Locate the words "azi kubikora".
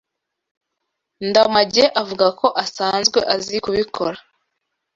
3.33-4.17